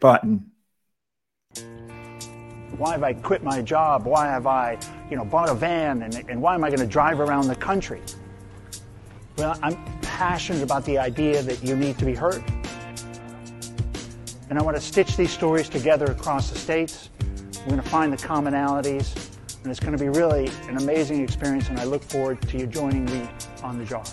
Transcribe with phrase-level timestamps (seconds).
[0.00, 0.50] button.
[2.76, 4.04] Why have I quit my job?
[4.04, 4.78] Why have I,
[5.10, 6.02] you know, bought a van?
[6.02, 8.02] And, and why am I going to drive around the country?
[9.38, 12.44] Well, I'm passionate about the idea that you need to be heard.
[14.50, 17.08] And I want to stitch these stories together across the states.
[17.60, 19.30] We're going to find the commonalities.
[19.62, 21.68] And it's going to be really an amazing experience.
[21.70, 23.26] And I look forward to you joining me
[23.62, 24.04] on the jar.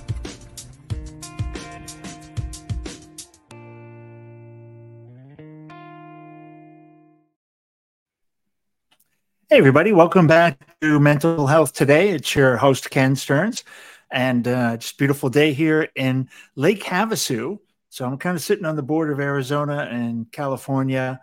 [9.53, 12.09] Hey, everybody, welcome back to Mental Health Today.
[12.09, 13.63] It's your host, Ken Stearns,
[14.09, 17.59] and uh, just beautiful day here in Lake Havasu.
[17.89, 21.21] So I'm kind of sitting on the border of Arizona and California,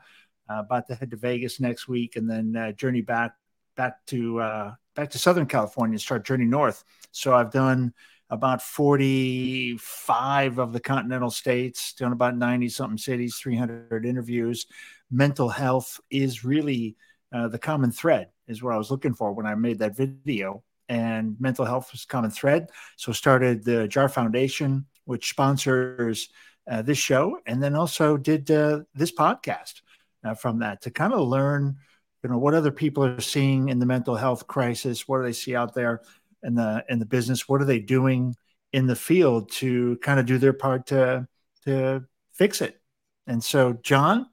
[0.48, 3.34] uh, about to head to Vegas next week, and then uh, journey back
[3.74, 6.84] back to uh, back to Southern California and start journey north.
[7.10, 7.92] So I've done
[8.30, 14.66] about 45 of the continental states, done about 90 something cities, 300 interviews.
[15.10, 16.96] Mental health is really
[17.32, 20.62] uh, the common thread is what I was looking for when I made that video.
[20.88, 22.68] And mental health was common thread.
[22.96, 26.28] So started the JAR Foundation, which sponsors
[26.68, 29.82] uh, this show, and then also did uh, this podcast
[30.24, 31.76] uh, from that to kind of learn,
[32.22, 35.08] you know, what other people are seeing in the mental health crisis.
[35.08, 36.02] What do they see out there
[36.42, 37.48] in the in the business?
[37.48, 38.34] What are they doing
[38.72, 41.26] in the field to kind of do their part to
[41.64, 42.80] to fix it?
[43.26, 44.26] And so, John,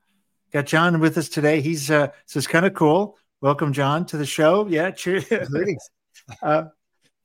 [0.54, 1.60] Got John with us today.
[1.60, 3.18] He's uh, this is kind of cool.
[3.42, 4.66] Welcome, John, to the show.
[4.68, 5.26] Yeah, cheers.
[6.42, 6.64] uh,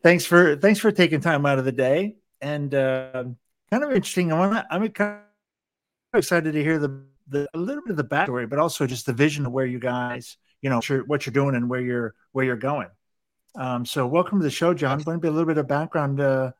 [0.02, 3.24] thanks for thanks for taking time out of the day and uh,
[3.70, 4.32] kind of interesting.
[4.32, 4.66] I want.
[4.70, 5.20] I'm kind
[6.12, 9.06] of excited to hear the the a little bit of the backstory, but also just
[9.06, 12.44] the vision of where you guys, you know, what you're doing and where you're where
[12.44, 12.88] you're going.
[13.54, 14.98] Um, so, welcome to the show, John.
[15.00, 16.50] Going to be a little bit of background, uh,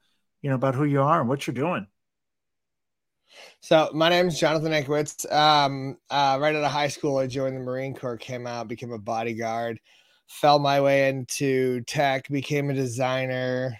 [0.43, 1.89] you know, about who you are and what you're doing.
[3.61, 5.31] So my name is Jonathan Ankiewicz.
[5.33, 8.93] Um, uh, right out of high school, I joined the Marine Corps, came out, became
[8.93, 9.81] a bodyguard,
[10.27, 13.77] fell my way into tech, became a designer,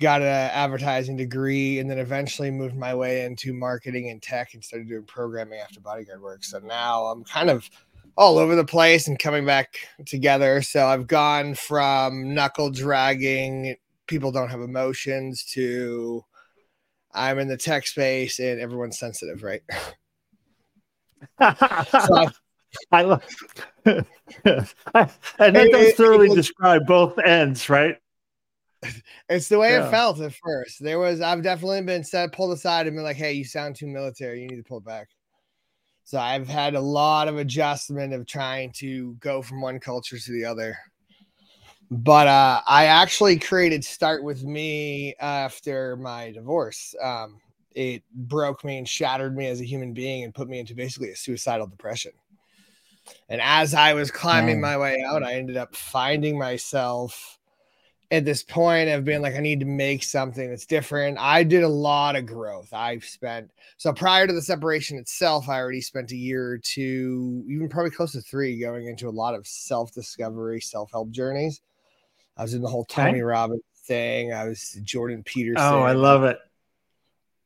[0.00, 4.64] got an advertising degree, and then eventually moved my way into marketing and tech and
[4.64, 6.44] started doing programming after bodyguard work.
[6.44, 7.68] So now I'm kind of
[8.16, 10.62] all over the place and coming back together.
[10.62, 13.76] So I've gone from knuckle dragging,
[14.06, 16.24] people don't have emotions to
[17.12, 19.62] I'm in the tech space and everyone's sensitive, right?
[21.90, 22.28] so
[22.92, 23.24] I love
[23.84, 24.06] and
[24.44, 27.96] that does thoroughly describe both ends, right?
[29.28, 29.86] It's the way yeah.
[29.86, 30.82] it felt at first.
[30.82, 33.86] There was I've definitely been set pulled aside and been like, hey, you sound too
[33.86, 35.08] military, you need to pull back.
[36.04, 40.32] So I've had a lot of adjustment of trying to go from one culture to
[40.32, 40.76] the other
[41.90, 46.94] but uh, I actually created Start With Me after my divorce.
[47.02, 47.40] Um,
[47.74, 51.10] it broke me and shattered me as a human being and put me into basically
[51.10, 52.12] a suicidal depression.
[53.28, 57.38] And as I was climbing my way out, I ended up finding myself
[58.12, 61.16] at this point of being like, I need to make something that's different.
[61.18, 62.72] I did a lot of growth.
[62.72, 67.44] I've spent so prior to the separation itself, I already spent a year or two,
[67.48, 71.60] even probably close to three, going into a lot of self discovery, self help journeys.
[72.36, 73.22] I was in the whole Tony okay.
[73.22, 74.32] Robbins thing.
[74.32, 75.62] I was Jordan Peterson.
[75.62, 76.38] Oh, I love it.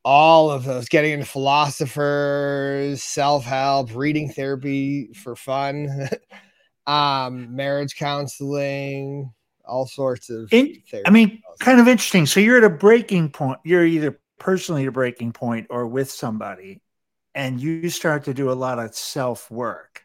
[0.03, 6.09] All of those, getting into philosophers, self help, reading therapy for fun,
[6.87, 9.33] um, marriage counseling,
[9.67, 10.47] all sorts of.
[10.53, 12.27] In, I mean, kind of interesting.
[12.27, 13.59] So you're at a breaking point.
[13.63, 16.81] You're either personally at a breaking point or with somebody,
[17.33, 20.03] and you start to do a lot of self work.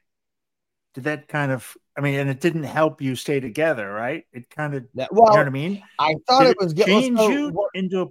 [0.95, 4.25] Did that kind of I mean, and it didn't help you stay together, right?
[4.33, 5.83] It kind of, well, you know what I mean?
[5.99, 6.87] I thought Did it was good.
[6.87, 8.00] change so, you into.
[8.00, 8.06] A...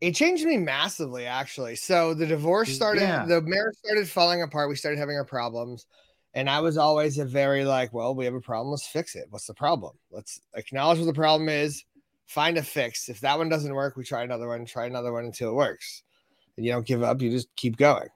[0.00, 1.76] It changed me massively, actually.
[1.76, 3.24] So the divorce started, yeah.
[3.24, 4.68] the marriage started falling apart.
[4.68, 5.86] We started having our problems,
[6.34, 8.72] and I was always a very like, well, we have a problem.
[8.72, 9.26] Let's fix it.
[9.30, 9.92] What's the problem?
[10.10, 11.84] Let's acknowledge what the problem is.
[12.26, 13.08] Find a fix.
[13.08, 14.66] If that one doesn't work, we try another one.
[14.66, 16.02] Try another one until it works.
[16.56, 17.22] And you don't give up.
[17.22, 18.08] You just keep going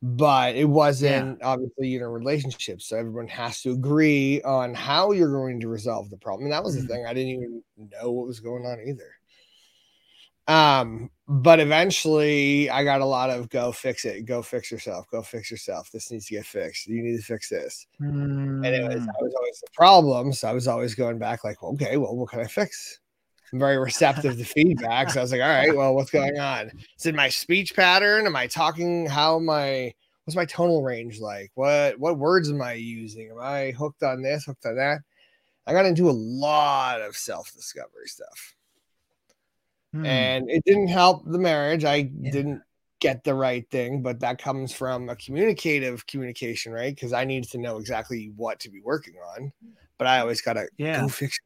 [0.00, 1.46] but it wasn't yeah.
[1.46, 2.80] obviously in a relationship.
[2.80, 6.44] So everyone has to agree on how you're going to resolve the problem.
[6.44, 6.92] And that was the mm-hmm.
[6.92, 7.06] thing.
[7.06, 9.10] I didn't even know what was going on either.
[10.48, 15.20] Um, but eventually I got a lot of go fix it, go fix yourself, go
[15.20, 15.90] fix yourself.
[15.90, 16.86] This needs to get fixed.
[16.86, 17.86] You need to fix this.
[18.00, 18.64] Mm.
[18.64, 20.32] And it was I was always the problem.
[20.32, 23.00] So I was always going back, like, okay, well, what can I fix?
[23.52, 25.10] I'm very receptive to feedback.
[25.10, 26.70] So I was like, all right, well, what's going on?
[26.98, 28.26] Is it my speech pattern?
[28.26, 29.06] Am I talking?
[29.06, 29.92] How my
[30.24, 31.50] what's my tonal range like?
[31.54, 33.30] What what words am I using?
[33.30, 35.00] Am I hooked on this, hooked on that?
[35.66, 38.54] I got into a lot of self-discovery stuff.
[39.92, 40.06] Hmm.
[40.06, 41.84] And it didn't help the marriage.
[41.84, 42.30] I yeah.
[42.30, 42.62] didn't
[43.00, 46.94] get the right thing, but that comes from a communicative communication, right?
[46.94, 49.52] Because I need to know exactly what to be working on,
[49.98, 51.02] but I always gotta yeah.
[51.02, 51.38] go fix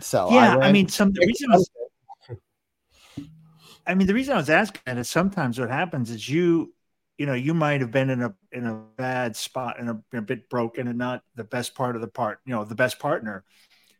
[0.00, 1.70] So yeah, I, I mean, some the reason I, was,
[3.86, 6.72] I mean the reason I was asking that is sometimes what happens is you,
[7.18, 10.22] you know, you might have been in a in a bad spot and a, a
[10.22, 13.44] bit broken and not the best part of the part, you know, the best partner.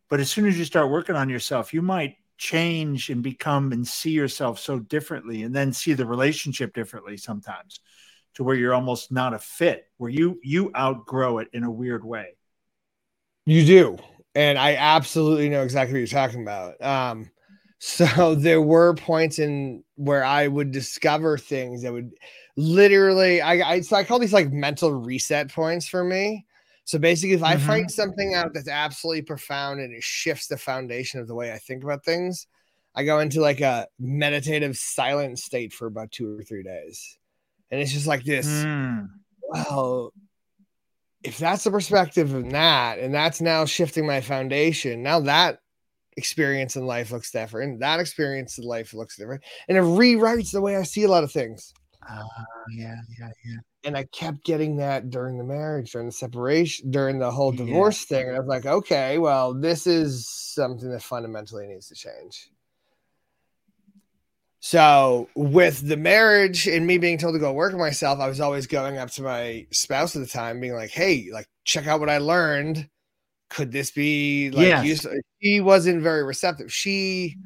[0.09, 3.87] But as soon as you start working on yourself, you might change and become and
[3.87, 7.81] see yourself so differently and then see the relationship differently sometimes
[8.35, 12.05] to where you're almost not a fit where you you outgrow it in a weird
[12.05, 12.37] way.
[13.45, 13.99] You do
[14.35, 17.31] and i absolutely know exactly what you're talking about um
[17.79, 22.13] so there were points in where i would discover things that would
[22.57, 26.45] literally i, I so i call these like mental reset points for me
[26.91, 27.67] so basically, if I mm-hmm.
[27.69, 31.59] find something out that's absolutely profound and it shifts the foundation of the way I
[31.59, 32.49] think about things,
[32.97, 37.17] I go into like a meditative silent state for about two or three days.
[37.71, 38.49] And it's just like this.
[38.49, 39.09] Mm.
[39.49, 40.13] Well,
[41.23, 45.61] if that's the perspective of that, and that's now shifting my foundation, now that
[46.17, 47.81] experience in life looks different.
[47.81, 49.43] That experience in life looks different.
[49.69, 51.73] And it rewrites the way I see a lot of things.
[52.09, 52.25] Uh,
[52.73, 57.19] yeah, yeah, yeah and I kept getting that during the marriage, during the separation, during
[57.19, 58.19] the whole divorce yeah.
[58.19, 58.29] thing.
[58.29, 62.51] And I was like, okay, well, this is something that fundamentally needs to change.
[64.63, 68.67] So, with the marriage and me being told to go work myself, I was always
[68.67, 72.11] going up to my spouse at the time, being like, hey, like, check out what
[72.11, 72.89] I learned.
[73.49, 74.85] Could this be like yes.
[74.85, 75.13] useful?
[75.43, 76.73] She wasn't very receptive.
[76.73, 77.37] She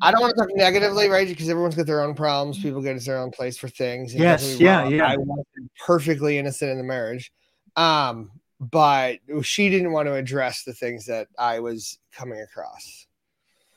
[0.00, 1.26] I don't want to talk negatively, right?
[1.26, 2.60] Because everyone's got their own problems.
[2.60, 4.14] People get to their own place for things.
[4.14, 5.06] Yes, yeah, yeah.
[5.06, 5.44] I was
[5.86, 7.32] perfectly innocent in the marriage,
[7.76, 8.30] um,
[8.60, 13.06] but she didn't want to address the things that I was coming across.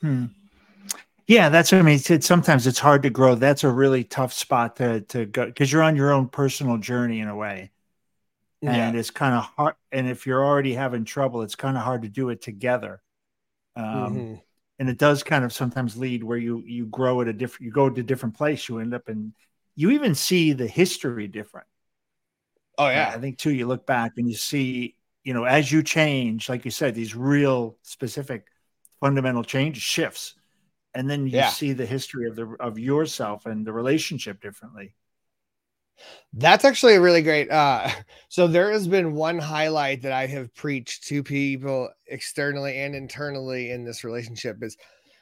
[0.00, 0.26] Hmm.
[1.26, 2.00] Yeah, that's what I mean.
[2.04, 3.34] It's, sometimes it's hard to grow.
[3.34, 7.20] That's a really tough spot to to go because you're on your own personal journey
[7.20, 7.72] in a way,
[8.62, 9.00] and yeah.
[9.00, 9.74] it's kind of hard.
[9.90, 13.02] And if you're already having trouble, it's kind of hard to do it together.
[13.74, 14.34] Um, mm-hmm
[14.78, 17.70] and it does kind of sometimes lead where you you grow at a different you
[17.70, 19.32] go to a different place you end up in
[19.74, 21.66] you even see the history different
[22.78, 25.82] oh yeah i think too you look back and you see you know as you
[25.82, 28.46] change like you said these real specific
[29.00, 30.34] fundamental change shifts
[30.96, 31.50] and then you yeah.
[31.50, 34.92] see the history of the of yourself and the relationship differently
[36.34, 37.50] that's actually a really great.
[37.50, 37.88] Uh,
[38.28, 43.70] so there has been one highlight that I have preached to people externally and internally
[43.70, 44.76] in this relationship is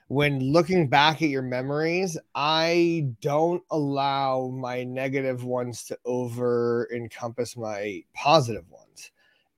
[0.09, 7.57] when looking back at your memories, I don't allow my negative ones to over encompass
[7.57, 9.11] my positive ones.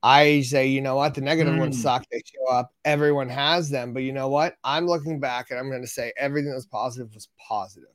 [0.03, 1.59] I say, you know what, the negative mm.
[1.59, 2.05] ones suck.
[2.11, 2.71] They show up.
[2.85, 4.55] Everyone has them, but you know what?
[4.63, 7.89] I'm looking back and I'm going to say everything that was positive was positive.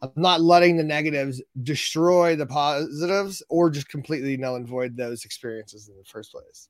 [0.00, 5.24] I'm not letting the negatives destroy the positives or just completely null and void those
[5.24, 6.68] experiences in the first place.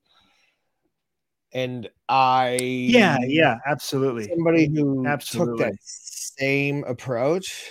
[1.52, 4.28] And I, yeah, yeah, absolutely.
[4.28, 5.64] Somebody who absolutely.
[5.64, 7.70] took that same approach.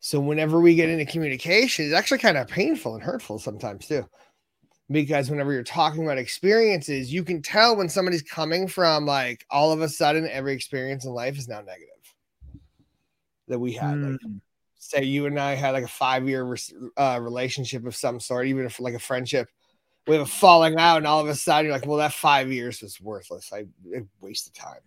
[0.00, 4.06] So whenever we get into communication, it's actually kind of painful and hurtful sometimes too.
[4.90, 9.72] Because whenever you're talking about experiences, you can tell when somebody's coming from like all
[9.72, 11.88] of a sudden every experience in life is now negative
[13.48, 13.96] that we had.
[13.96, 14.12] Mm.
[14.12, 14.36] Like, hmm.
[14.78, 16.56] say you and I had like a five year
[16.96, 19.48] uh, relationship of some sort, even if like a friendship.
[20.08, 22.50] We have a falling out, and all of a sudden you're like, "Well, that five
[22.50, 23.52] years was worthless.
[23.52, 23.66] I
[24.20, 24.80] wasted time."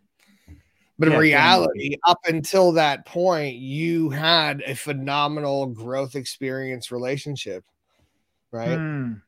[1.00, 1.98] But yeah, in reality, yeah.
[2.06, 7.64] up until that point, you had a phenomenal growth experience relationship,
[8.52, 8.78] right?
[8.78, 9.22] Mm.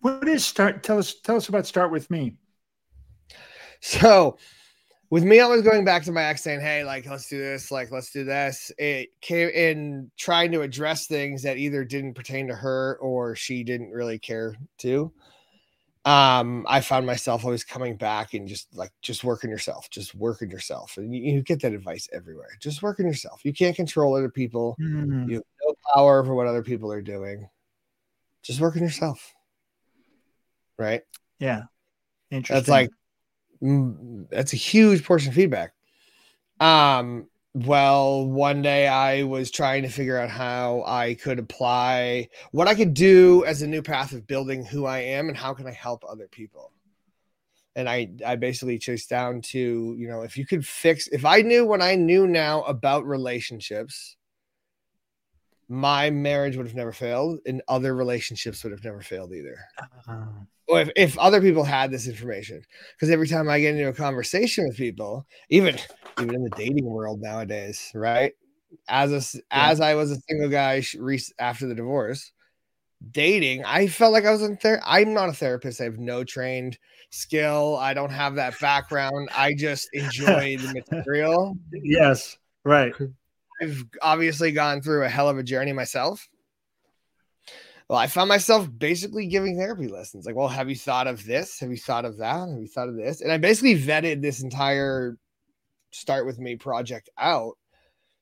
[0.00, 0.82] What is start?
[0.82, 1.14] Tell us.
[1.14, 2.36] Tell us about start with me.
[3.80, 4.36] So
[5.10, 7.90] with me always going back to my ex saying, Hey, like, let's do this, like,
[7.90, 8.70] let's do this.
[8.78, 13.64] It came in trying to address things that either didn't pertain to her or she
[13.64, 15.12] didn't really care to.
[16.06, 20.50] Um, I found myself always coming back and just like, just working yourself, just working
[20.50, 20.96] yourself.
[20.96, 22.48] And you, you get that advice everywhere.
[22.60, 23.40] Just working yourself.
[23.44, 25.28] You can't control other people, mm.
[25.28, 27.48] you have no power over what other people are doing.
[28.42, 29.34] Just working yourself.
[30.80, 31.02] Right.
[31.38, 31.64] Yeah.
[32.30, 32.54] Interesting.
[32.56, 32.90] That's like
[34.30, 35.74] that's a huge portion of feedback.
[36.58, 42.66] Um, well, one day I was trying to figure out how I could apply what
[42.66, 45.66] I could do as a new path of building who I am and how can
[45.66, 46.72] I help other people.
[47.76, 51.42] And I, I basically chased down to, you know, if you could fix, if I
[51.42, 54.16] knew what I knew now about relationships,
[55.70, 59.56] my marriage would have never failed and other relationships would have never failed either.
[60.08, 60.26] Uh,
[60.66, 62.60] or if, if other people had this information.
[62.92, 65.78] Because every time I get into a conversation with people, even
[66.20, 68.32] even in the dating world nowadays, right?
[68.88, 69.70] As a, yeah.
[69.70, 70.82] as I was a single guy
[71.38, 72.32] after the divorce,
[73.08, 74.82] dating, I felt like I was in there.
[74.84, 75.80] I'm not a therapist.
[75.80, 76.78] I have no trained
[77.10, 77.76] skill.
[77.76, 79.28] I don't have that background.
[79.36, 81.56] I just enjoy the material.
[81.72, 82.92] Yes, right.
[83.60, 86.28] I've obviously gone through a hell of a journey myself.
[87.88, 90.24] Well, I found myself basically giving therapy lessons.
[90.24, 91.58] Like, well, have you thought of this?
[91.58, 92.48] Have you thought of that?
[92.48, 93.20] Have you thought of this?
[93.20, 95.18] And I basically vetted this entire
[95.90, 97.54] start with me project out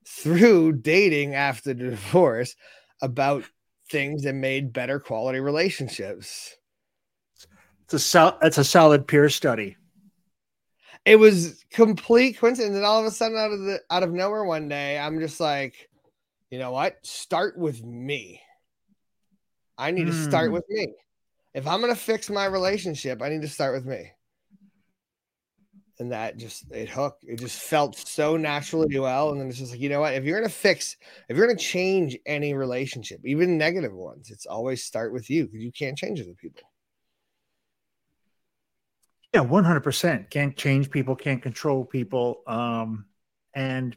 [0.07, 2.57] through dating after the divorce
[3.02, 3.45] about
[3.90, 6.57] things that made better quality relationships.
[7.85, 9.76] It's a sol- it's a solid peer study
[11.04, 12.76] it was complete coincidence.
[12.76, 15.40] And all of a sudden, out of the out of nowhere, one day, I'm just
[15.40, 15.88] like,
[16.50, 16.96] you know what?
[17.04, 18.40] Start with me.
[19.76, 20.10] I need mm.
[20.10, 20.54] to start hmm.
[20.54, 20.94] with me.
[21.54, 24.10] If I'm gonna fix my relationship, I need to start with me.
[26.00, 27.24] And that just it hooked.
[27.24, 29.30] It just felt so naturally well.
[29.30, 30.14] And then it's just like, you know what?
[30.14, 30.96] If you're gonna fix,
[31.28, 35.62] if you're gonna change any relationship, even negative ones, it's always start with you because
[35.62, 36.67] you can't change other people.
[39.35, 40.30] Yeah, one hundred percent.
[40.30, 43.04] Can't change people, can't control people, um,
[43.54, 43.94] and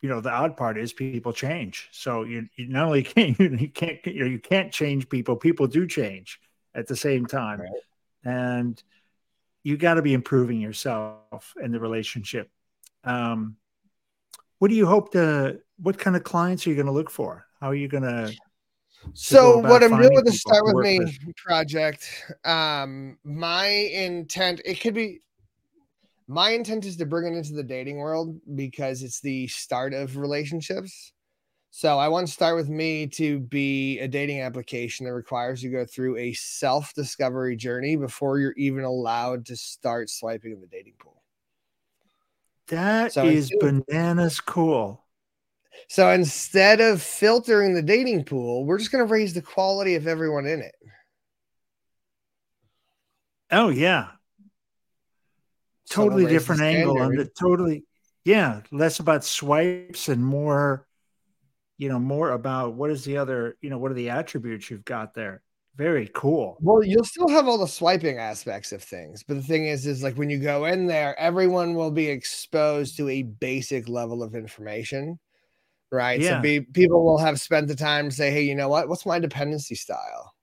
[0.00, 1.88] you know the odd part is people change.
[1.90, 5.66] So you, you not only can't you can't you, know, you can't change people, people
[5.66, 6.40] do change
[6.74, 7.70] at the same time, right.
[8.24, 8.82] and
[9.64, 12.48] you got to be improving yourself in the relationship.
[13.02, 13.56] Um,
[14.60, 15.60] what do you hope to?
[15.80, 17.44] What kind of clients are you going to look for?
[17.60, 18.32] How are you going to
[19.14, 21.36] so what I'm doing with the Start With Me with.
[21.36, 22.08] project,
[22.44, 25.20] um, my intent, it could be
[26.28, 30.18] my intent is to bring it into the dating world because it's the start of
[30.18, 31.12] relationships.
[31.70, 35.70] So I want to start with me to be a dating application that requires you
[35.70, 40.94] go through a self-discovery journey before you're even allowed to start swiping in the dating
[40.98, 41.22] pool.
[42.68, 45.04] That so is bananas cool.
[45.88, 50.06] So instead of filtering the dating pool, we're just going to raise the quality of
[50.06, 50.74] everyone in it.
[53.50, 54.08] Oh yeah.
[55.90, 57.84] Totally different angle on the totally
[58.24, 60.86] yeah, less about swipes and more
[61.78, 64.84] you know, more about what is the other, you know, what are the attributes you've
[64.84, 65.42] got there.
[65.76, 66.58] Very cool.
[66.60, 70.02] Well, you'll still have all the swiping aspects of things, but the thing is, is
[70.02, 74.34] like when you go in there, everyone will be exposed to a basic level of
[74.34, 75.20] information
[75.90, 76.20] right?
[76.20, 76.38] Yeah.
[76.38, 78.88] So be, people will have spent the time to say, hey, you know what?
[78.88, 80.34] What's my dependency style?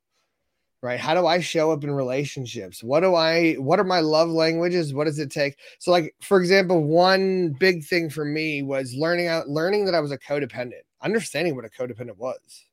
[0.81, 0.99] Right?
[0.99, 2.83] How do I show up in relationships?
[2.83, 4.93] What do I, what are my love languages?
[4.93, 5.57] What does it take?
[5.79, 9.99] So, like, for example, one big thing for me was learning out, learning that I
[9.99, 12.65] was a codependent, understanding what a codependent was.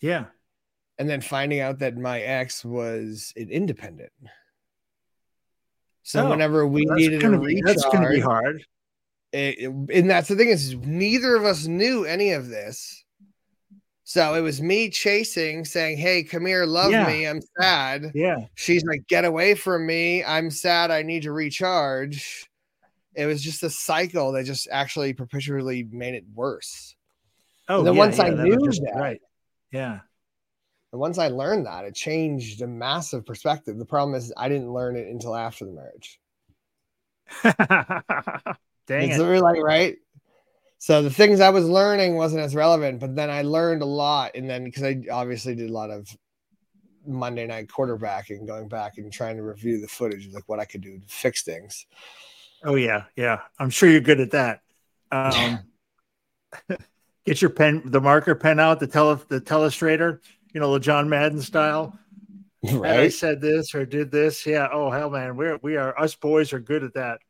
[0.00, 0.26] Yeah.
[0.98, 4.12] And then finding out that my ex was an independent.
[6.02, 8.62] So oh, whenever we well, needed a recharge, that's going to be hard
[9.36, 13.04] and that's the thing is neither of us knew any of this.
[14.04, 17.06] So it was me chasing, saying, Hey, come here, love yeah.
[17.06, 17.26] me.
[17.26, 18.12] I'm sad.
[18.14, 18.46] Yeah.
[18.54, 20.24] She's like, Get away from me.
[20.24, 20.90] I'm sad.
[20.90, 22.48] I need to recharge.
[23.14, 26.94] It was just a cycle that just actually perpetually made it worse.
[27.68, 29.20] Oh, and then yeah, once yeah, I knew that, that, right.
[29.72, 30.00] Yeah.
[30.92, 33.76] And once I learned that, it changed a massive perspective.
[33.76, 36.20] The problem is I didn't learn it until after the marriage.
[38.86, 39.40] Dang it's it.
[39.40, 39.96] like right.
[40.78, 44.32] So the things I was learning wasn't as relevant, but then I learned a lot,
[44.34, 46.08] and then because I obviously did a lot of
[47.06, 50.64] Monday night quarterbacking, going back and trying to review the footage of like what I
[50.64, 51.86] could do to fix things.
[52.64, 53.40] Oh yeah, yeah.
[53.58, 54.60] I'm sure you're good at that.
[55.10, 55.60] Um,
[57.24, 60.20] get your pen, the marker pen out, the tele, the telestrator,
[60.52, 61.98] you know, the John Madden style.
[62.72, 62.98] Right.
[62.98, 64.44] I said this or did this.
[64.44, 64.66] Yeah.
[64.72, 67.20] Oh hell, man, we're we are us boys are good at that.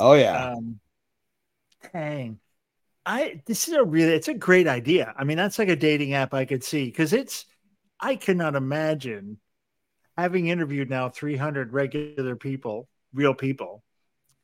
[0.00, 0.52] Oh yeah.
[0.52, 0.80] Um,
[1.92, 2.38] dang.
[3.06, 5.14] I this is a really it's a great idea.
[5.16, 7.46] I mean, that's like a dating app I could see because it's
[7.98, 9.38] I cannot imagine
[10.16, 13.82] having interviewed now 300 regular people, real people.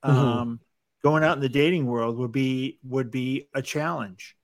[0.04, 0.18] Mm-hmm.
[0.18, 0.60] Um,
[1.02, 4.36] going out in the dating world would be would be a challenge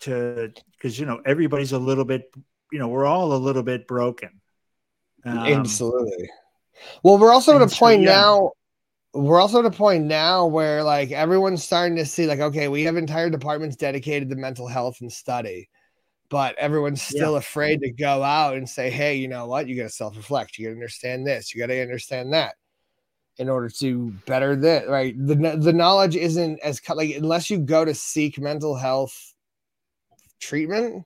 [0.00, 2.32] to because you know everybody's a little bit
[2.70, 4.40] you know we're all a little bit broken.
[5.24, 6.30] Um, Absolutely.
[7.02, 8.12] Well, we're also at a point so, yeah.
[8.12, 8.52] now
[9.14, 12.82] we're also at a point now where like everyone's starting to see like okay we
[12.82, 15.68] have entire departments dedicated to mental health and study
[16.28, 17.38] but everyone's still yeah.
[17.38, 20.66] afraid to go out and say hey you know what you got to self-reflect you
[20.66, 22.54] got to understand this you got to understand that
[23.38, 27.84] in order to better this right the, the knowledge isn't as like unless you go
[27.84, 29.34] to seek mental health
[30.38, 31.04] treatment,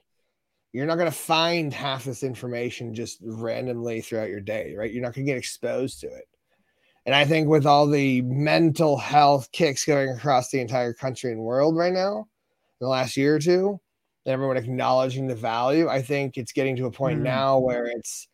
[0.73, 4.93] you're not going to find half this information just randomly throughout your day, right?
[4.93, 6.25] You're not going to get exposed to it.
[7.05, 11.41] And I think with all the mental health kicks going across the entire country and
[11.41, 12.29] world right now,
[12.81, 13.81] in the last year or two,
[14.25, 17.25] and everyone acknowledging the value, I think it's getting to a point mm.
[17.25, 18.29] now where it's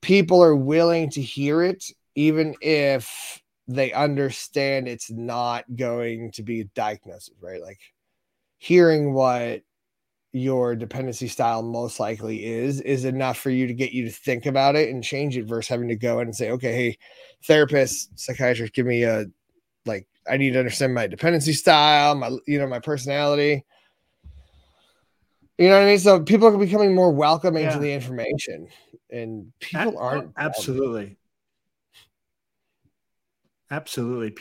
[0.00, 6.60] people are willing to hear it, even if they understand it's not going to be
[6.60, 7.60] a diagnosis, right?
[7.60, 7.80] Like
[8.58, 9.60] hearing what
[10.32, 14.46] your dependency style most likely is is enough for you to get you to think
[14.46, 16.98] about it and change it versus having to go in and say okay hey
[17.46, 19.24] therapist psychiatrist give me a
[19.86, 23.64] like i need to understand my dependency style my you know my personality.
[25.58, 25.98] You know what i mean?
[25.98, 27.74] So people are becoming more welcoming yeah.
[27.74, 28.68] to the information
[29.10, 31.16] and people aren't oh, absolutely.
[33.70, 34.36] Absolutely.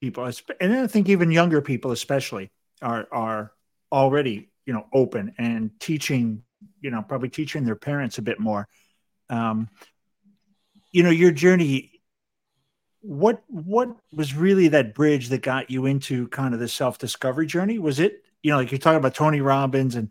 [0.00, 3.52] People and i think even younger people especially are are
[3.90, 6.42] already you know open and teaching
[6.80, 8.68] you know probably teaching their parents a bit more.
[9.30, 9.68] Um
[10.90, 11.92] you know your journey
[13.00, 17.46] what what was really that bridge that got you into kind of the self discovery
[17.46, 17.78] journey?
[17.78, 20.10] Was it you know like you're talking about tony robbins and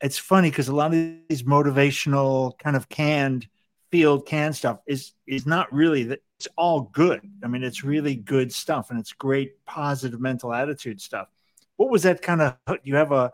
[0.00, 3.46] it's funny because a lot of these motivational kind of canned
[3.90, 7.20] field canned stuff is is not really that it's all good.
[7.44, 11.28] I mean it's really good stuff and it's great positive mental attitude stuff.
[11.76, 13.32] What was that kind of you have a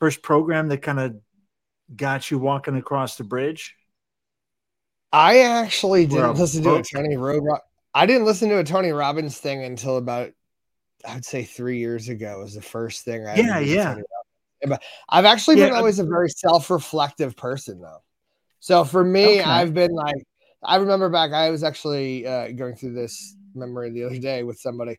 [0.00, 1.16] first program that kind of
[1.94, 3.76] got you walking across the bridge?
[5.12, 7.44] I actually didn't listen to a Tony Road.
[7.94, 10.30] I didn't listen to a Tony Robbins thing until about
[11.06, 13.96] I'd say three years ago was the first thing I yeah yeah.
[14.66, 15.68] But I've actually yeah.
[15.68, 18.02] been always a very self-reflective person though.
[18.60, 19.42] So for me, okay.
[19.42, 20.22] I've been like
[20.62, 24.60] I remember back I was actually uh, going through this memory the other day with
[24.60, 24.98] somebody.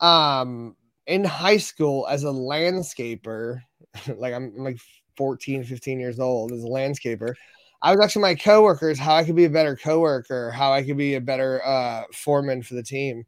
[0.00, 3.60] Um, in high school as a landscaper,
[4.16, 4.78] like I'm, I'm like
[5.16, 7.34] 14, 15 years old as a landscaper.
[7.82, 10.96] I was actually my coworkers how I could be a better coworker, how I could
[10.96, 13.24] be a better uh, foreman for the team.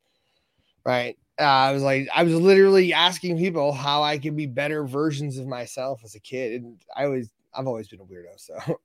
[0.84, 1.16] Right.
[1.40, 5.38] Uh, I was like, I was literally asking people how I could be better versions
[5.38, 6.62] of myself as a kid.
[6.62, 8.38] And I always, I've always been a weirdo.
[8.38, 8.54] So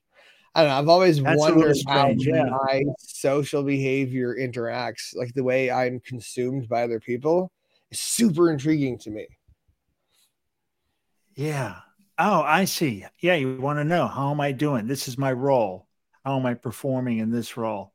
[0.56, 0.80] I don't know.
[0.80, 2.46] I've always That's wondered how yeah.
[2.50, 7.52] my social behavior interacts, like the way I'm consumed by other people
[7.92, 9.28] is super intriguing to me.
[11.36, 11.76] Yeah.
[12.18, 13.06] Oh, I see.
[13.20, 14.88] Yeah, you want to know how am I doing?
[14.88, 15.88] This is my role.
[16.26, 17.94] How am I performing in this role?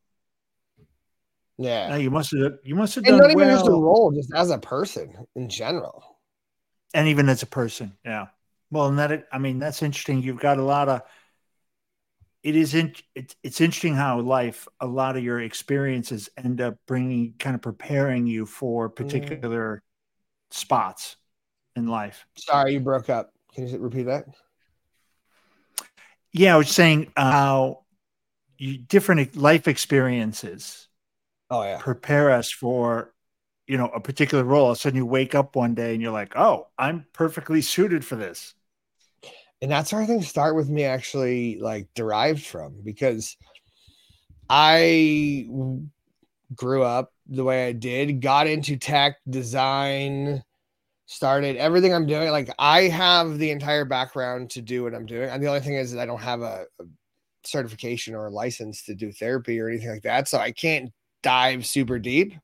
[1.58, 1.90] Yeah.
[1.90, 3.56] Now you must have you must have done and not even well.
[3.56, 6.18] just a role, just as a person in general.
[6.94, 8.28] And even as a person, yeah.
[8.70, 10.22] Well, and that I mean that's interesting.
[10.22, 11.02] You've got a lot of.
[12.42, 16.76] It is in, it's it's interesting how life a lot of your experiences end up
[16.86, 18.96] bringing kind of preparing you for mm.
[18.96, 20.54] particular mm.
[20.54, 21.16] spots
[21.76, 22.26] in life.
[22.36, 23.32] Sorry, you broke up.
[23.54, 24.26] Can you repeat that?
[26.32, 27.84] Yeah, I was saying uh, how
[28.58, 30.88] you, different life experiences.
[31.50, 33.12] Oh yeah, prepare us for
[33.66, 34.66] you know a particular role.
[34.66, 37.62] All of a sudden, you wake up one day and you're like, "Oh, I'm perfectly
[37.62, 38.54] suited for this."
[39.62, 43.36] And that's where I think start with me actually like derived from because
[44.48, 45.46] I
[46.54, 50.42] grew up the way I did, got into tech design,
[51.06, 52.30] started everything I'm doing.
[52.30, 55.28] Like I have the entire background to do what I'm doing.
[55.28, 56.84] And the only thing is that I don't have a, a
[57.44, 60.28] certification or a license to do therapy or anything like that.
[60.28, 62.34] So I can't dive super deep.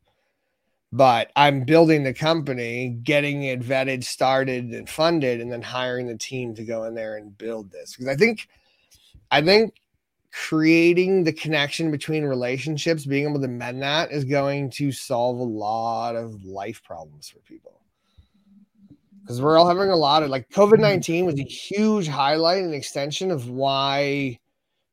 [0.92, 6.18] But I'm building the company, getting it vetted, started, and funded, and then hiring the
[6.18, 7.92] team to go in there and build this.
[7.92, 8.48] Because I think,
[9.30, 9.74] I think
[10.32, 15.44] creating the connection between relationships, being able to mend that is going to solve a
[15.44, 17.79] lot of life problems for people
[19.22, 22.74] because we're all having a lot of like COVID 19 was a huge highlight and
[22.74, 24.38] extension of why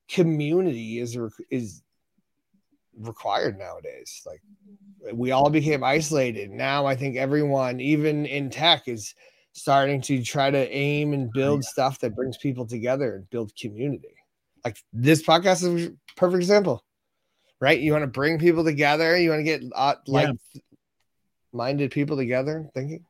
[0.08, 1.18] community is
[1.50, 1.82] is
[2.98, 4.22] required nowadays.
[4.26, 4.42] Like
[5.14, 6.52] we all became isolated.
[6.52, 9.16] Now I think everyone, even in tech, is
[9.54, 14.14] starting to try to aim and build stuff that brings people together and build community.
[14.64, 16.84] Like this podcast is a perfect example,
[17.60, 17.80] right?
[17.80, 19.18] You want to bring people together.
[19.18, 20.62] You want to get uh, like yeah.
[21.54, 23.06] minded people together thinking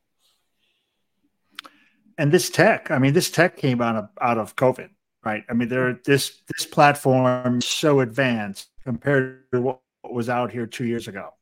[2.17, 4.89] and this tech, I mean, this tech came out of out of COVID,
[5.23, 5.43] right?
[5.49, 10.85] I mean, there this this platform so advanced compared to what was out here two
[10.85, 11.33] years ago.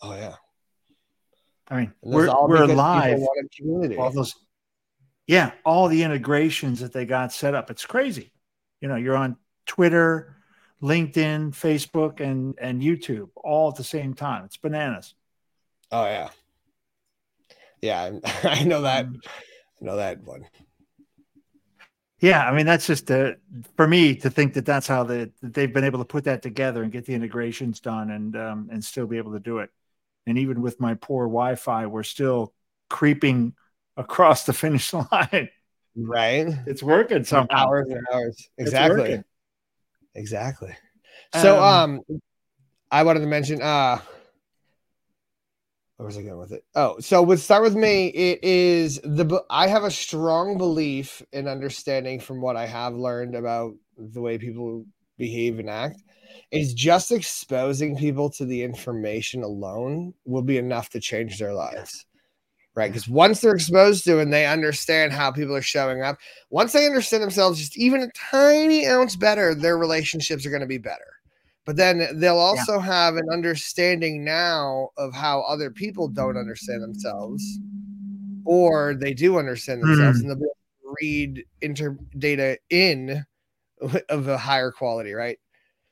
[0.00, 0.36] Oh yeah.
[1.68, 3.20] I mean, we're we're live.
[3.98, 4.34] All those,
[5.26, 7.70] yeah, all the integrations that they got set up.
[7.70, 8.32] It's crazy.
[8.80, 9.36] You know, you're on
[9.66, 10.36] Twitter,
[10.82, 14.46] LinkedIn, Facebook, and and YouTube all at the same time.
[14.46, 15.14] It's bananas.
[15.92, 16.30] Oh yeah,
[17.82, 18.10] yeah.
[18.42, 19.06] I know that.
[19.06, 19.20] Mm.
[19.80, 20.46] Know that one.
[22.20, 23.32] Yeah, I mean that's just uh,
[23.76, 26.42] for me to think that that's how they, that they've been able to put that
[26.42, 29.70] together and get the integrations done and um, and still be able to do it.
[30.26, 32.52] And even with my poor Wi-Fi, we're still
[32.90, 33.54] creeping
[33.96, 35.48] across the finish line.
[35.96, 37.68] Right, it's working somehow.
[37.68, 39.22] Hours and hours, exactly,
[40.14, 40.76] exactly.
[41.34, 42.20] So, um, um,
[42.90, 44.00] I wanted to mention, uh,
[46.00, 46.64] where was I going with it?
[46.76, 51.46] Oh, so with start with me, it is the I have a strong belief in
[51.46, 54.86] understanding from what I have learned about the way people
[55.18, 56.02] behave and act
[56.52, 62.06] is just exposing people to the information alone will be enough to change their lives.
[62.74, 62.90] Right.
[62.90, 66.16] Because once they're exposed to and they understand how people are showing up,
[66.48, 70.66] once they understand themselves just even a tiny ounce better, their relationships are going to
[70.66, 71.19] be better
[71.66, 72.84] but then they'll also yeah.
[72.84, 77.44] have an understanding now of how other people don't understand themselves
[78.44, 80.22] or they do understand themselves mm.
[80.22, 83.24] and they'll be able to read inter data in
[84.08, 85.38] of a higher quality right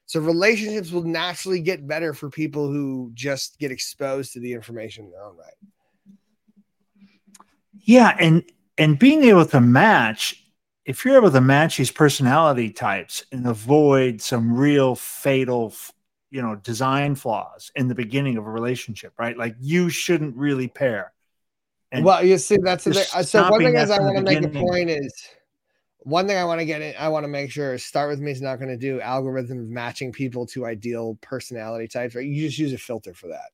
[0.06, 5.04] so relationships will naturally get better for people who just get exposed to the information
[5.04, 5.54] in their own right
[7.72, 8.42] yeah and
[8.78, 10.44] and being able to match
[10.88, 15.72] if you're able to match these personality types and avoid some real fatal
[16.30, 20.66] you know design flaws in the beginning of a relationship right like you shouldn't really
[20.66, 21.12] pair
[21.92, 24.42] and well you see that's the thing so one thing is i want to make
[24.42, 25.28] a point is
[26.00, 28.30] one thing i want to get in i want to make sure start with me
[28.30, 32.58] is not going to do algorithms matching people to ideal personality types right you just
[32.58, 33.50] use a filter for that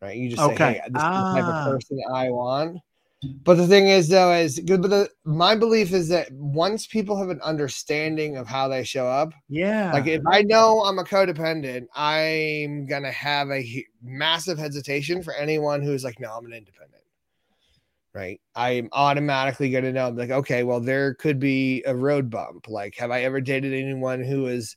[0.00, 0.72] right you just say okay.
[0.74, 1.30] hey this ah.
[1.30, 1.70] is the type of ah.
[1.70, 2.78] person i want
[3.22, 4.80] but the thing is, though, is good.
[4.80, 9.06] But the, my belief is that once people have an understanding of how they show
[9.06, 15.22] up, yeah, like if I know I'm a codependent, I'm gonna have a massive hesitation
[15.22, 17.02] for anyone who's like, no, I'm an independent.
[18.14, 18.40] Right.
[18.56, 22.66] I'm automatically to know, I'm like, okay, well, there could be a road bump.
[22.68, 24.76] Like, have I ever dated anyone who is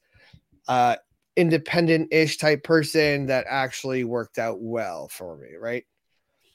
[0.67, 0.97] uh
[1.35, 5.55] independent ish type person that actually worked out well for me?
[5.57, 5.85] Right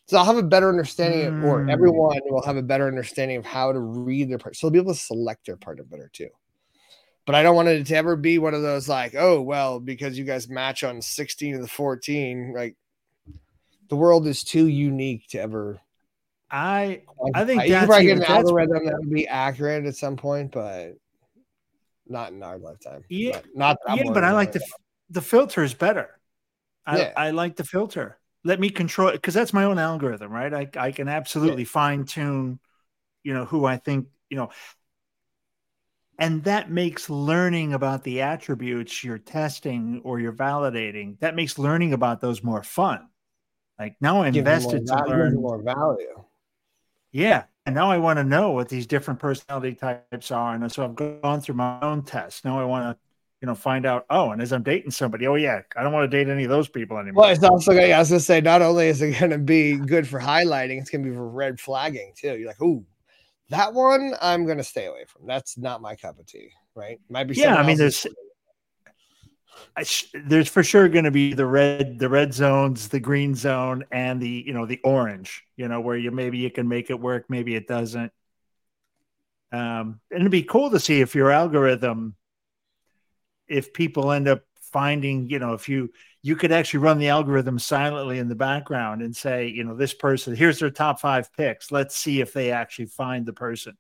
[0.09, 1.39] so I'll have a better understanding, mm.
[1.39, 1.69] of, or hmm.
[1.69, 4.57] everyone will have a better understanding of how to read their part.
[4.57, 6.31] So they'll be able to select their partner better too.
[7.27, 10.19] But I don't want it to ever be one of those like, oh well, because
[10.19, 12.55] you guys match on 16 of the 14.
[12.57, 12.75] Like
[13.91, 15.79] the world is too unique to ever.
[16.51, 17.03] I
[17.35, 20.95] I think you probably get an algorithm that would be accurate at some point, but
[22.07, 23.05] not in our lifetime.
[23.11, 24.63] Yeah, but not yeah, but I like the
[25.11, 26.19] the filter is better.
[26.87, 27.13] I, yeah.
[27.15, 30.53] I like the filter let me control it because that's my own algorithm, right?
[30.53, 31.69] I, I can absolutely yeah.
[31.69, 32.61] fine tune,
[33.23, 34.51] you know, who I think, you know,
[36.19, 41.93] and that makes learning about the attributes you're testing or you're validating, that makes learning
[41.93, 43.09] about those more fun.
[43.79, 46.25] Like now I'm invested to learn more value.
[47.13, 47.45] Yeah.
[47.65, 50.55] And now I want to know what these different personality types are.
[50.55, 52.45] And so I've gone through my own test.
[52.45, 53.08] Now I want to
[53.41, 56.11] you know, find out, oh, and as I'm dating somebody, oh yeah, I don't want
[56.11, 57.23] to date any of those people anymore.
[57.23, 60.09] Well, it's also yeah, I was gonna say, not only is it gonna be good
[60.09, 62.37] for highlighting, it's gonna be for red flagging too.
[62.37, 62.85] You're like, ooh,
[63.51, 65.27] that one I'm gonna stay away from.
[65.27, 67.01] That's not my cup of tea, right?
[67.09, 68.07] Might be yeah, I mean there's
[69.83, 73.85] sh- there's for sure going to be the red the red zones the green zone
[73.91, 76.99] and the you know the orange you know where you maybe you can make it
[76.99, 78.13] work maybe it doesn't
[79.53, 82.15] um and it'd be cool to see if your algorithm
[83.49, 85.91] if people end up finding, you know, if you
[86.23, 89.95] you could actually run the algorithm silently in the background and say, you know, this
[89.95, 91.71] person, here's their top five picks.
[91.71, 93.77] Let's see if they actually find the person.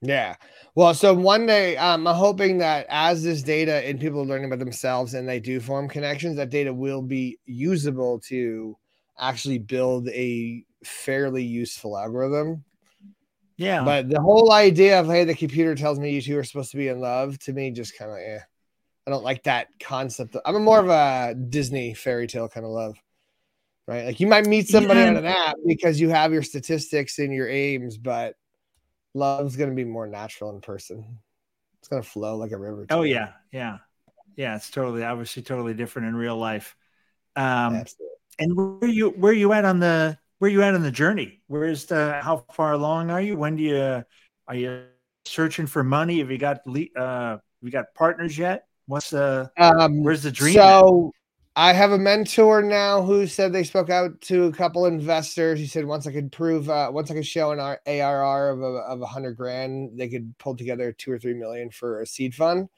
[0.00, 0.36] Yeah.
[0.74, 4.46] Well, so one day um, I'm hoping that as this data and people are learning
[4.46, 8.76] about themselves and they do form connections, that data will be usable to
[9.18, 12.62] actually build a fairly useful algorithm.
[13.56, 13.82] Yeah.
[13.82, 16.76] But the whole idea of, hey, the computer tells me you two are supposed to
[16.76, 18.42] be in love to me just kind of, yeah.
[19.08, 20.36] I don't like that concept.
[20.44, 23.00] I'm more of a Disney fairy tale kind of love,
[23.86, 24.04] right?
[24.04, 25.08] Like you might meet somebody yeah.
[25.08, 28.34] on an app because you have your statistics and your aims, but
[29.14, 31.20] love's going to be more natural in person.
[31.78, 32.84] It's going to flow like a river.
[32.90, 33.78] Oh yeah, yeah,
[34.36, 34.56] yeah.
[34.56, 36.76] It's totally, obviously, totally different in real life.
[37.34, 38.14] Um, Absolutely.
[38.40, 41.40] And where you where you at on the where you at on the journey?
[41.46, 43.38] Where's the how far along are you?
[43.38, 44.04] When do you
[44.46, 44.84] are you
[45.24, 46.18] searching for money?
[46.18, 46.58] Have you got
[46.94, 48.67] uh, you got partners yet?
[48.88, 50.54] What's the um, where's the dream?
[50.54, 51.12] So
[51.56, 51.62] at?
[51.62, 55.58] I have a mentor now who said they spoke out to a couple investors.
[55.58, 58.64] He said once I could prove, uh, once I could show an ARR of a,
[58.64, 62.34] of a hundred grand, they could pull together two or three million for a seed
[62.34, 62.70] fund.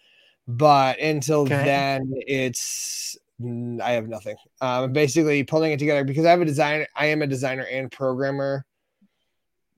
[0.48, 1.64] But until okay.
[1.64, 4.34] then, it's I have nothing.
[4.60, 6.88] Um, basically pulling it together because I have a designer.
[6.96, 8.66] I am a designer and programmer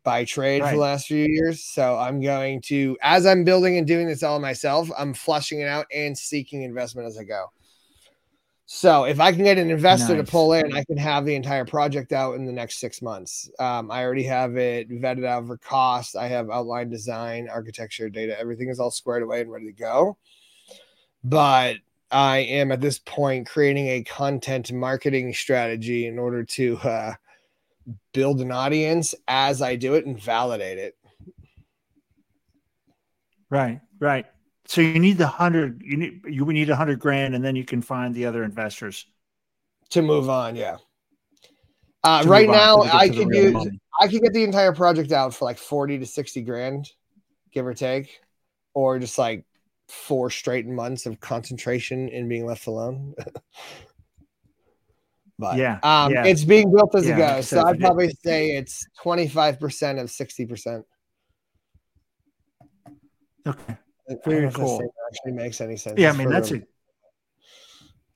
[0.05, 0.71] by trade right.
[0.71, 1.63] for the last few years.
[1.65, 5.69] So I'm going to, as I'm building and doing this all myself, I'm flushing it
[5.69, 7.47] out and seeking investment as I go.
[8.67, 10.25] So if I can get an investor nice.
[10.25, 13.51] to pull in, I can have the entire project out in the next six months.
[13.59, 16.17] Um, I already have it vetted out for cost.
[16.17, 18.39] I have outline design, architecture, data.
[18.41, 20.17] Everything is all squared away and ready to go.
[21.23, 21.77] But
[22.11, 27.15] I am at this point creating a content marketing strategy in order to uh,
[28.13, 30.97] build an audience as I do it and validate it.
[33.51, 34.27] Right, right.
[34.67, 35.83] So you need the hundred.
[35.85, 39.07] You need you need a hundred grand, and then you can find the other investors
[39.91, 40.57] to move on.
[40.57, 40.77] Yeah.
[42.05, 43.79] Uh, right now, I could use money.
[44.01, 46.91] I could get the entire project out for like forty to sixty grand,
[47.53, 48.21] give or take,
[48.75, 49.45] or just like
[49.89, 53.15] four straight months of concentration and being left alone.
[55.39, 57.49] but yeah, um, yeah, it's being built as yeah, it goes.
[57.49, 60.85] So I'd probably say it's twenty five percent of sixty percent.
[63.47, 63.77] Okay.
[64.25, 64.81] Very cool.
[65.09, 65.99] Actually, makes any sense?
[65.99, 66.69] Yeah, I mean that's it.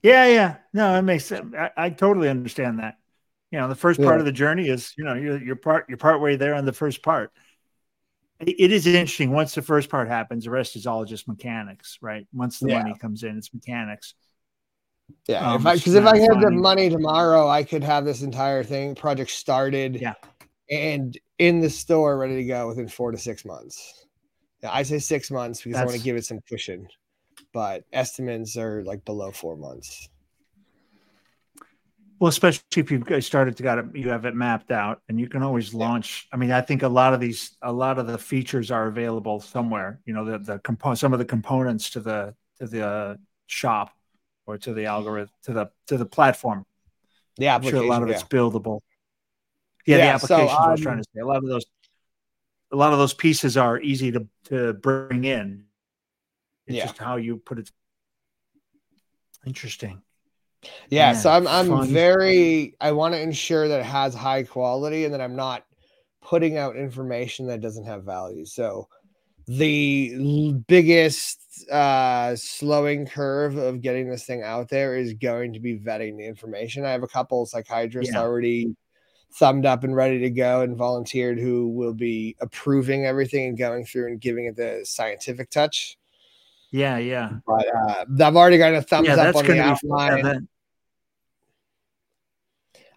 [0.03, 0.55] Yeah, yeah.
[0.73, 1.53] No, it makes sense.
[1.55, 2.97] I, I, totally understand that.
[3.51, 4.19] You know, the first part yeah.
[4.19, 6.73] of the journey is you know you're, you're part you're part way there on the
[6.73, 7.31] first part.
[8.39, 9.31] It, it is interesting.
[9.31, 12.27] Once the first part happens, the rest is all just mechanics, right?
[12.33, 14.13] Once the money comes in, it's mechanics.
[15.27, 18.21] Yeah, um, if I because if I had the money tomorrow, I could have this
[18.21, 19.99] entire thing project started.
[20.01, 20.13] Yeah,
[20.69, 24.05] and in the store ready to go within four to six months.
[24.63, 25.83] Yeah, I say six months because That's...
[25.83, 26.87] I want to give it some cushion,
[27.53, 30.09] but estimates are like below four months.
[32.19, 35.29] Well, especially if you started to got it, you have it mapped out, and you
[35.29, 36.27] can always launch.
[36.33, 39.39] I mean, I think a lot of these, a lot of the features are available
[39.39, 39.99] somewhere.
[40.05, 43.15] You know, the the component, some of the components to the to the uh,
[43.45, 43.91] shop
[44.47, 46.65] or to the algorithm to the to the platform.
[47.37, 48.15] The application, sure a lot of yeah.
[48.15, 48.79] it's buildable.
[49.85, 51.65] Yeah, yeah the applications So, um, I was trying to say a lot of those
[52.71, 55.65] a lot of those pieces are easy to, to bring in.
[56.65, 56.85] It's yeah.
[56.85, 57.71] just how you put it.
[59.45, 60.01] Interesting.
[60.89, 61.87] Yeah, Man, so I'm I'm fun.
[61.87, 65.65] very I want to ensure that it has high quality and that I'm not
[66.21, 68.45] putting out information that doesn't have value.
[68.45, 68.89] So
[69.47, 71.39] the biggest
[71.71, 76.25] uh slowing curve of getting this thing out there is going to be vetting the
[76.25, 76.85] information.
[76.85, 78.21] I have a couple psychiatrists yeah.
[78.21, 78.75] already
[79.33, 83.85] thumbed up and ready to go and volunteered who will be approving everything and going
[83.85, 85.97] through and giving it the scientific touch.
[86.71, 87.31] Yeah, yeah.
[87.45, 90.47] But uh, I've already got a thumbs yeah, up on the outline.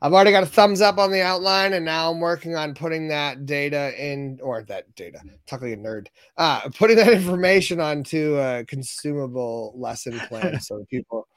[0.03, 3.09] I've already got a thumbs up on the outline, and now I'm working on putting
[3.09, 8.65] that data in, or that data, talking a nerd, uh, putting that information onto a
[8.65, 11.29] consumable lesson plan so people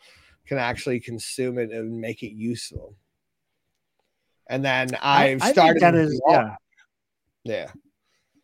[0.45, 2.95] can actually consume it and make it useful
[4.47, 5.81] and then I've I, I started.
[5.81, 6.55] that is, yeah,
[7.43, 7.71] yeah.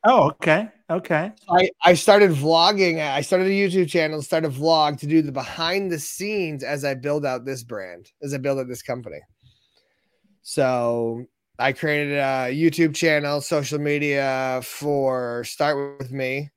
[0.05, 1.31] Oh, okay, okay.
[1.49, 2.99] I I started vlogging.
[2.99, 6.85] I started a YouTube channel, started a vlog to do the behind the scenes as
[6.85, 9.19] I build out this brand, as I build out this company.
[10.41, 11.25] So
[11.57, 16.49] I created a YouTube channel, social media for Start with Me.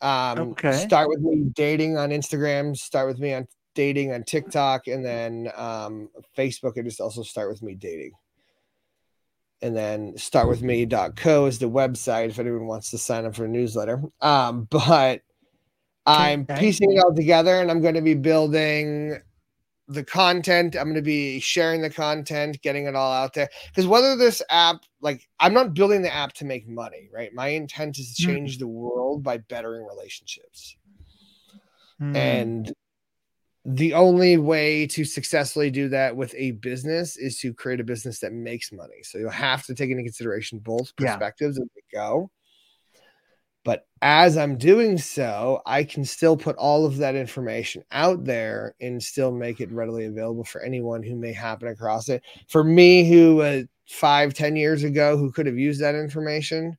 [0.00, 0.72] Um, okay.
[0.72, 2.76] Start with me dating on Instagram.
[2.76, 6.76] Start with me on dating on TikTok, and then um, Facebook.
[6.76, 8.12] And just also start with me dating
[9.62, 14.02] and then startwithme.co is the website if anyone wants to sign up for a newsletter.
[14.20, 15.22] Um, but
[16.06, 16.58] I'm okay.
[16.58, 19.18] piecing it all together and I'm going to be building
[19.90, 20.76] the content.
[20.76, 23.48] I'm going to be sharing the content, getting it all out there.
[23.66, 27.34] Because whether this app, like, I'm not building the app to make money, right?
[27.34, 28.30] My intent is to hmm.
[28.30, 28.60] change mm.
[28.60, 30.76] the world by bettering relationships.
[32.00, 32.16] Mm.
[32.16, 32.72] And
[33.64, 38.20] the only way to successfully do that with a business is to create a business
[38.20, 39.02] that makes money.
[39.02, 41.64] So you'll have to take into consideration both perspectives yeah.
[41.64, 42.30] as we go.
[43.64, 48.74] But as I'm doing so, I can still put all of that information out there
[48.80, 52.22] and still make it readily available for anyone who may happen across it.
[52.48, 56.78] For me, who uh, five, ten years ago, who could have used that information,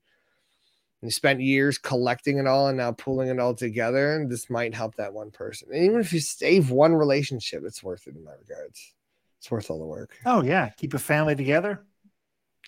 [1.01, 4.15] and spent years collecting it all and now pulling it all together.
[4.15, 5.69] And this might help that one person.
[5.71, 8.93] And even if you save one relationship, it's worth it in my regards.
[9.39, 10.15] It's worth all the work.
[10.25, 11.83] Oh yeah, keep a family together.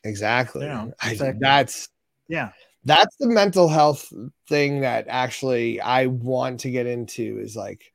[0.04, 0.66] Exactly.
[0.66, 1.28] Yeah, exactly.
[1.28, 1.90] I, that's
[2.28, 2.52] yeah.
[2.86, 4.12] That's the mental health
[4.48, 7.94] thing that actually I want to get into is like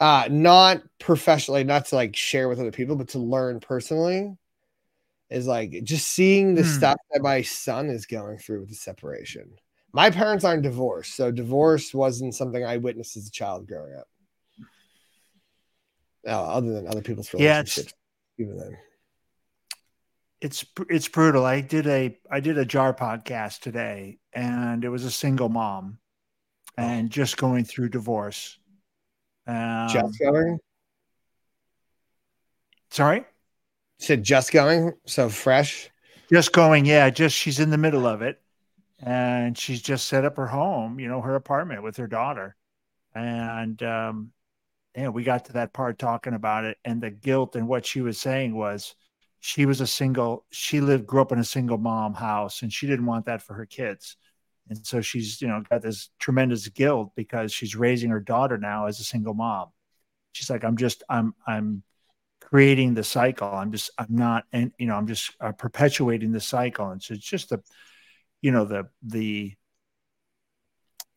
[0.00, 4.36] uh not professionally, not to like share with other people, but to learn personally
[5.30, 6.68] is like just seeing the hmm.
[6.68, 9.50] stuff that my son is going through with the separation.
[9.92, 14.08] My parents aren't divorced, so divorce wasn't something I witnessed as a child growing up.
[16.24, 17.94] No, other than other people's relationships,
[18.36, 18.76] yeah, even then.
[20.40, 21.44] It's it's brutal.
[21.44, 25.98] I did a I did a jar podcast today, and it was a single mom,
[26.76, 28.58] and just going through divorce.
[29.46, 30.58] Um, just going.
[32.90, 33.24] Sorry.
[33.98, 35.90] said just going, so fresh.
[36.30, 37.10] Just going, yeah.
[37.10, 38.40] Just she's in the middle of it,
[39.00, 42.56] and she's just set up her home, you know, her apartment with her daughter,
[43.14, 44.32] and um,
[44.94, 48.02] yeah, we got to that part talking about it, and the guilt and what she
[48.02, 48.94] was saying was
[49.46, 52.88] she was a single she lived grew up in a single mom house and she
[52.88, 54.16] didn't want that for her kids.
[54.68, 58.86] And so she's you know got this tremendous guilt because she's raising her daughter now
[58.86, 59.68] as a single mom.
[60.32, 61.84] She's like i'm just i'm i'm
[62.40, 63.46] creating the cycle.
[63.46, 66.90] I'm just i'm not and you know i'm just uh, perpetuating the cycle.
[66.90, 67.62] And so it's just the
[68.42, 69.54] you know the the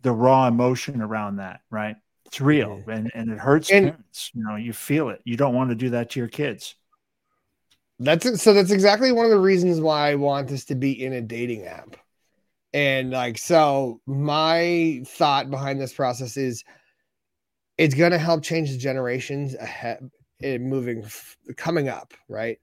[0.01, 1.95] the raw emotion around that right?
[2.27, 5.19] It's real and and it hurts and, parents you know you feel it.
[5.23, 6.75] You don't want to do that to your kids
[7.99, 11.13] that's so that's exactly one of the reasons why I want this to be in
[11.13, 11.97] a dating app.
[12.73, 16.63] And like so my thought behind this process is
[17.77, 20.09] it's going to help change the generations ahead
[20.41, 21.05] eh, moving
[21.57, 22.57] coming up, right?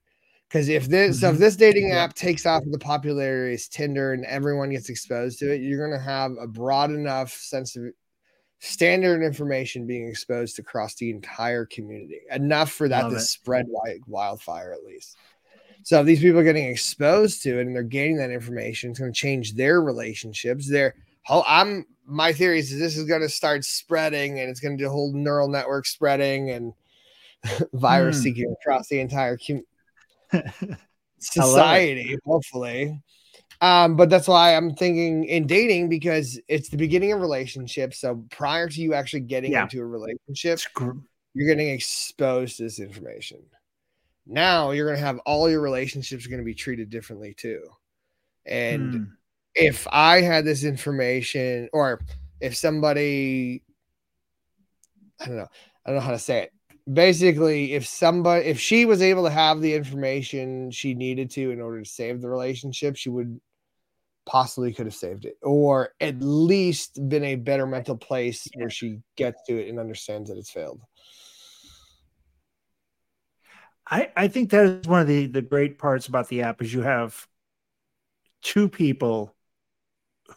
[0.47, 1.41] Because if this so if mm-hmm.
[1.41, 5.61] this dating app takes off the popularity as Tinder and everyone gets exposed to it,
[5.61, 7.91] you're going to have a broad enough sense of
[8.59, 13.21] standard information being exposed across the entire community enough for that Love to it.
[13.21, 15.17] spread like wildfire at least
[15.83, 18.99] so if these people are getting exposed to it and they're gaining that information it's
[18.99, 23.29] going to change their relationships their whole i'm my theory is this is going to
[23.29, 26.73] start spreading and it's going to do a whole neural network spreading and
[27.73, 28.23] virus hmm.
[28.23, 29.63] seeking across the entire com-
[31.19, 32.99] society hopefully
[33.61, 37.99] um, but that's why I'm thinking in dating because it's the beginning of relationships.
[37.99, 39.63] So prior to you actually getting yeah.
[39.63, 40.59] into a relationship,
[41.33, 43.39] you're getting exposed to this information.
[44.27, 47.63] Now you're going to have all your relationships are going to be treated differently too.
[48.45, 49.03] And hmm.
[49.55, 52.01] if I had this information, or
[52.39, 53.63] if somebody,
[55.19, 55.47] I don't know,
[55.85, 56.53] I don't know how to say it.
[56.91, 61.59] Basically, if somebody, if she was able to have the information she needed to in
[61.59, 63.41] order to save the relationship, she would
[64.27, 68.99] possibly could have saved it or at least been a better mental place where she
[69.15, 70.81] gets to it and understands that it's failed.
[73.89, 76.73] I, I think that is one of the, the great parts about the app is
[76.73, 77.25] you have
[78.41, 79.33] two people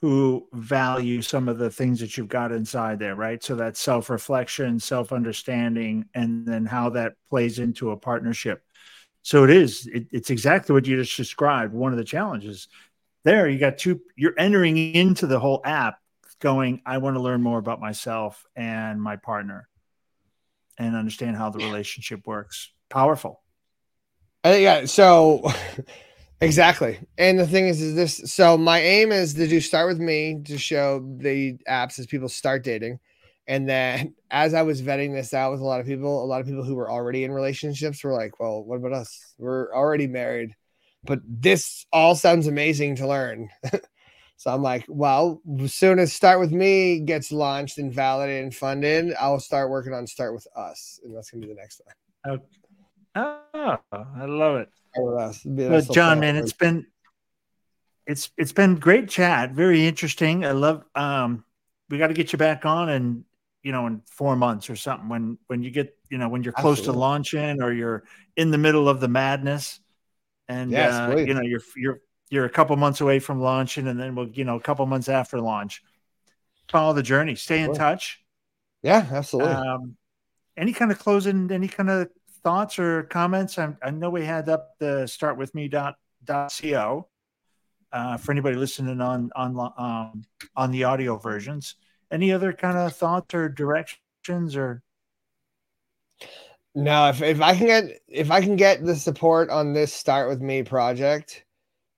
[0.01, 3.43] who value some of the things that you've got inside there, right?
[3.43, 8.63] So that self-reflection, self-understanding, and then how that plays into a partnership.
[9.23, 11.75] So it is, it, it's exactly what you just described.
[11.75, 12.69] One of the challenges
[13.25, 15.99] there you got two you're entering into the whole app
[16.41, 19.69] going i want to learn more about myself and my partner
[20.81, 22.73] and understand how the relationship works.
[22.89, 23.43] Powerful.
[24.45, 25.43] Uh, yeah so
[26.41, 26.99] exactly.
[27.19, 30.41] And the thing is is this so my aim is to do start with me
[30.47, 32.99] to show the apps as people start dating.
[33.47, 36.41] And then as i was vetting this out with a lot of people a lot
[36.41, 39.35] of people who were already in relationships were like well what about us?
[39.37, 40.57] We're already married
[41.05, 43.49] but this all sounds amazing to learn.
[44.37, 48.55] so I'm like, well, as soon as Start With Me gets launched and validated and
[48.55, 51.01] funded, I'll start working on Start With Us.
[51.05, 52.35] And that's going to be the next one.
[52.35, 52.45] Okay.
[53.17, 54.69] Oh, I love it.
[54.97, 56.87] Well, John, man, it's been
[58.07, 59.53] it's it's been great chat.
[59.53, 60.45] Very interesting.
[60.45, 61.45] I love um
[61.89, 63.25] we got to get you back on and
[63.63, 66.53] you know in four months or something when when you get you know when you're
[66.53, 66.99] close Absolutely.
[66.99, 68.05] to launching or you're
[68.37, 69.81] in the middle of the madness
[70.51, 73.99] and yes, uh, you know you're you're you're a couple months away from launching, and
[73.99, 75.83] then we'll you know a couple months after launch.
[76.69, 77.37] Follow the journey.
[77.37, 78.21] Stay in touch.
[78.83, 79.53] Yeah, absolutely.
[79.53, 79.97] Um,
[80.57, 82.09] any kind of closing, any kind of
[82.43, 83.59] thoughts or comments?
[83.59, 87.09] I, I know we had up the start with me dot dot co
[87.93, 90.25] uh, for anybody listening on on um,
[90.57, 91.77] on the audio versions.
[92.11, 94.83] Any other kind of thoughts or directions or
[96.75, 100.29] no, if, if I can get if I can get the support on this start
[100.29, 101.45] with me project,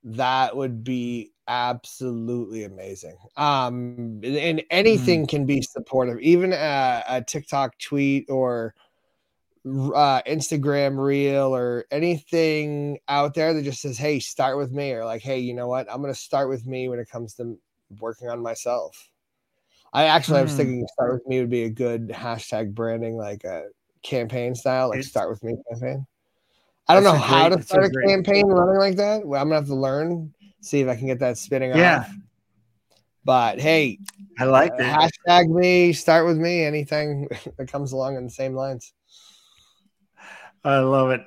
[0.04, 3.16] that would be absolutely amazing.
[3.36, 5.28] Um, and anything mm.
[5.28, 8.74] can be supportive, even a, a TikTok tweet or
[9.66, 15.04] uh, Instagram reel or anything out there that just says, "Hey, start with me," or
[15.04, 15.90] like, "Hey, you know what?
[15.90, 17.58] I'm going to start with me when it comes to
[18.00, 19.08] working on myself."
[19.92, 20.40] I actually mm.
[20.40, 23.66] I was thinking start with me would be a good hashtag branding, like a
[24.02, 26.06] campaign style, like it's, start with me campaign.
[26.88, 29.24] I don't know how great, to start a, a campaign running like that.
[29.24, 32.00] Well, I'm gonna have to learn, see if I can get that spinning yeah.
[32.00, 32.14] off.
[33.24, 33.98] But hey,
[34.38, 38.54] I like uh, Hashtag me, start with me, anything that comes along in the same
[38.54, 38.92] lines.
[40.64, 41.22] I love it.